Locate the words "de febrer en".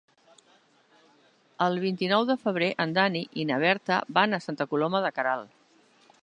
2.29-2.95